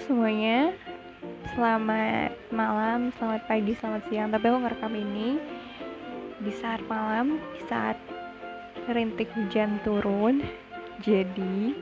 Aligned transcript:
semuanya. 0.00 0.72
Selamat 1.52 2.32
malam, 2.48 3.12
selamat 3.20 3.44
pagi, 3.44 3.76
selamat 3.76 4.08
siang. 4.08 4.32
Tapi 4.32 4.48
aku 4.48 4.58
ngerekam 4.64 4.94
ini 4.96 5.36
di 6.40 6.48
saat 6.48 6.80
malam, 6.88 7.36
di 7.52 7.60
saat 7.68 8.00
rintik 8.88 9.28
hujan 9.36 9.76
turun. 9.84 10.40
Jadi 11.04 11.76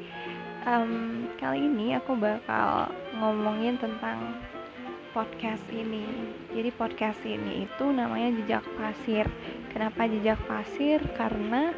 um, 0.66 1.26
kali 1.38 1.70
ini 1.70 1.94
aku 1.94 2.18
bakal 2.18 2.90
ngomongin 3.14 3.78
tentang 3.78 4.42
podcast 5.14 5.62
ini. 5.70 6.34
Jadi 6.50 6.74
podcast 6.74 7.22
ini 7.22 7.62
itu 7.62 7.84
namanya 7.94 8.34
Jejak 8.42 8.66
Pasir. 8.74 9.30
Kenapa 9.70 10.10
Jejak 10.10 10.42
Pasir? 10.50 10.98
Karena 11.14 11.70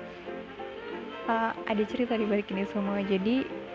uh, 1.29 1.53
ada 1.69 1.83
cerita 1.85 2.17
di 2.17 2.25
balik 2.25 2.49
ini 2.57 2.65
semua. 2.73 3.05
Jadi 3.05 3.66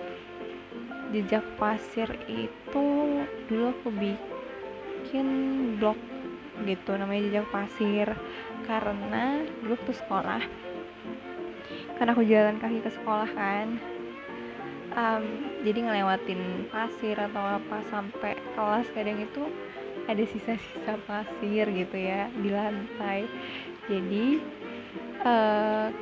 jejak 1.12 1.44
pasir 1.60 2.08
itu 2.28 2.88
dulu 3.48 3.66
aku 3.76 3.90
bikin 3.92 5.28
blog 5.78 6.00
gitu 6.64 6.96
namanya 6.96 7.22
jejak 7.28 7.48
pasir. 7.52 8.08
Karena 8.66 9.44
dulu 9.64 9.76
tuh 9.84 9.96
sekolah 9.96 10.42
karena 12.02 12.18
aku 12.18 12.26
jalan 12.26 12.58
kaki 12.58 12.82
ke 12.82 12.90
sekolah 12.98 13.30
kan 13.38 13.78
um, 14.98 15.24
jadi 15.62 15.86
ngelewatin 15.86 16.66
pasir 16.74 17.14
atau 17.14 17.62
apa 17.62 17.78
sampai 17.94 18.34
kelas 18.58 18.90
kadang 18.98 19.22
itu 19.22 19.46
ada 20.10 20.24
sisa-sisa 20.26 20.98
pasir 21.06 21.70
gitu 21.70 21.94
ya 21.94 22.26
di 22.34 22.50
lantai. 22.50 23.30
Jadi 23.86 24.42
uh, 25.22 25.94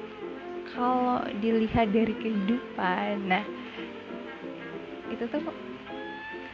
kalau 0.72 1.20
dilihat 1.44 1.92
dari 1.92 2.16
kehidupan 2.16 3.28
nah 3.28 3.44
itu 5.20 5.28
tuh 5.28 5.44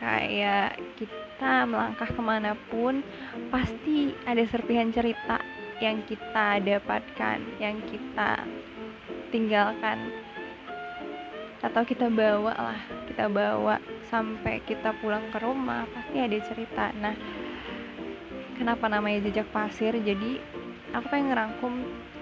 kayak 0.01 0.81
kita 0.97 1.69
melangkah 1.69 2.09
ke 2.09 2.21
mana 2.21 2.57
pun 2.73 3.05
pasti 3.53 4.17
ada 4.25 4.41
serpihan 4.49 4.89
cerita 4.89 5.37
yang 5.77 6.01
kita 6.09 6.57
dapatkan 6.65 7.37
yang 7.61 7.77
kita 7.85 8.41
tinggalkan. 9.29 10.09
Atau 11.61 11.85
kita 11.85 12.09
bawa 12.09 12.53
lah 12.57 12.81
kita 13.05 13.29
bawa 13.29 13.77
sampai 14.09 14.65
kita 14.65 14.97
pulang 14.97 15.29
ke 15.29 15.37
rumah 15.37 15.85
pasti 15.93 16.17
ada 16.17 16.37
cerita. 16.41 16.89
Nah 16.97 17.13
kenapa 18.57 18.89
namanya 18.89 19.29
jejak 19.29 19.45
pasir? 19.53 19.93
Jadi 19.93 20.41
aku 20.89 21.05
pengen 21.13 21.37
ngerangkum 21.37 21.73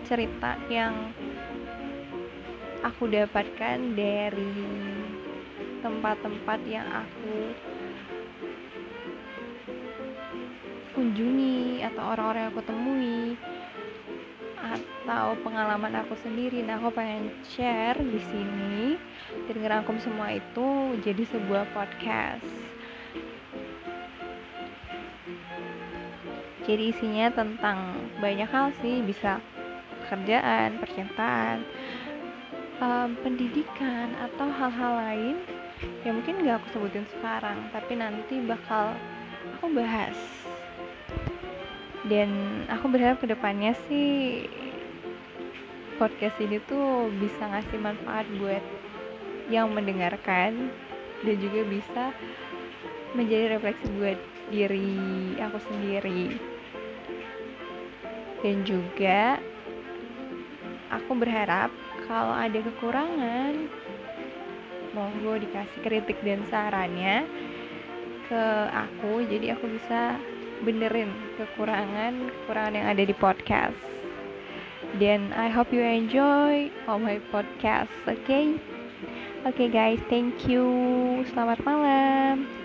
cerita 0.03 0.59
yang 0.67 0.91
aku 2.83 3.07
dapatkan 3.07 3.95
dari 3.95 5.02
tempat-tempat 5.83 6.59
yang 6.63 6.87
aku 6.87 7.51
kunjungi 10.95 11.83
atau 11.83 12.03
orang-orang 12.15 12.47
yang 12.47 12.51
aku 12.55 12.63
temui 12.63 13.35
atau 14.63 15.35
pengalaman 15.43 15.99
aku 15.99 16.15
sendiri. 16.23 16.63
Nah, 16.63 16.79
aku 16.79 16.95
pengen 16.95 17.35
share 17.43 17.99
di 17.99 18.21
sini 18.23 18.95
dan 19.51 19.59
ngerangkum 19.59 19.99
semua 19.99 20.31
itu 20.31 20.95
jadi 21.03 21.23
sebuah 21.27 21.67
podcast. 21.75 22.47
Jadi 26.63 26.95
isinya 26.95 27.27
tentang 27.35 28.07
banyak 28.23 28.47
hal 28.47 28.71
sih, 28.79 29.03
bisa 29.03 29.43
pekerjaan, 30.07 30.79
percintaan, 30.79 31.67
um, 32.79 33.19
pendidikan 33.19 34.15
atau 34.15 34.47
hal-hal 34.47 34.93
lain 34.95 35.35
ya 36.03 36.11
mungkin 36.11 36.43
gak 36.43 36.63
aku 36.63 36.67
sebutin 36.75 37.05
sekarang 37.17 37.69
tapi 37.71 37.97
nanti 37.97 38.39
bakal 38.43 38.93
aku 39.57 39.71
bahas. 39.73 40.15
Dan 42.03 42.63
aku 42.67 42.91
berharap 42.91 43.23
ke 43.23 43.31
depannya 43.31 43.71
sih 43.87 44.43
podcast 45.95 46.35
ini 46.43 46.59
tuh 46.67 47.07
bisa 47.15 47.47
ngasih 47.47 47.79
manfaat 47.79 48.27
buat 48.43 48.63
yang 49.47 49.71
mendengarkan 49.71 50.67
dan 51.23 51.35
juga 51.39 51.61
bisa 51.63 52.03
menjadi 53.15 53.55
refleksi 53.55 53.87
buat 53.95 54.19
diri 54.51 55.39
aku 55.39 55.57
sendiri. 55.63 56.35
Dan 58.43 58.67
juga 58.67 59.39
aku 60.91 61.15
berharap 61.15 61.71
kalau 62.03 62.35
ada 62.35 62.59
kekurangan 62.59 63.71
monggo 64.93 65.41
dikasih 65.41 65.79
kritik 65.81 66.17
dan 66.21 66.41
sarannya 66.47 67.25
ke 68.29 68.43
aku 68.71 69.25
jadi 69.27 69.57
aku 69.57 69.67
bisa 69.77 70.17
benerin 70.63 71.11
kekurangan 71.35 72.31
kekurangan 72.45 72.73
yang 72.77 72.87
ada 72.87 73.03
di 73.03 73.15
podcast. 73.17 73.77
Dan 75.01 75.33
I 75.33 75.49
hope 75.49 75.73
you 75.73 75.81
enjoy 75.81 76.69
all 76.85 77.01
my 77.01 77.17
podcast 77.33 77.89
oke 78.05 78.15
okay? 78.23 78.55
oke 79.43 79.57
okay, 79.57 79.67
guys 79.67 79.99
thank 80.07 80.45
you. 80.45 80.63
Selamat 81.33 81.59
malam 81.65 82.62